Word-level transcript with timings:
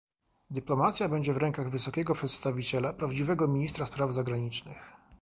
Dyplomacja 0.51 1.09
będzie 1.09 1.33
w 1.33 1.37
rękach 1.37 1.69
Wysokiego 1.69 2.15
Przedstawiciela, 2.15 2.93
prawdziwego 2.93 3.47
ministra 3.47 3.85
spraw 3.85 4.13
zagranicznych 4.13 4.91